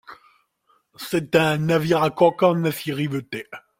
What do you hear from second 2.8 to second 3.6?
riveté.